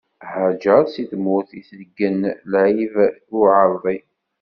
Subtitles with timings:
[0.33, 2.19] Hajeṛ si tmurt itegen
[2.51, 3.07] lɛib i
[3.37, 3.97] uɛeṛḍi.